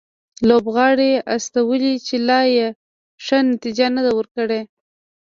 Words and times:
لوبغاړي 0.49 1.11
استولي 1.35 1.93
چې 2.07 2.15
لا 2.29 2.41
یې 2.55 2.67
ښه 3.25 3.37
نتیجه 3.51 3.87
نه 3.95 4.01
ده 4.05 4.11
ورکړې 4.17 4.61